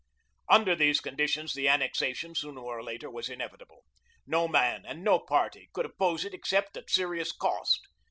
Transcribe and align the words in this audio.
Under 0.49 0.75
these 0.75 0.99
conditions, 0.99 1.53
the 1.53 1.67
annexation, 1.69 2.33
sooner 2.33 2.59
or 2.61 2.81
later, 2.81 3.07
was 3.11 3.29
inevitable. 3.29 3.83
No 4.25 4.47
man 4.47 4.83
and 4.83 5.03
no 5.03 5.19
party 5.19 5.69
could 5.73 5.85
oppose 5.85 6.25
it 6.25 6.33
except 6.33 6.75
at 6.75 6.89
serious 6.89 7.31
cost. 7.31 7.81